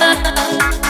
another 0.00 0.87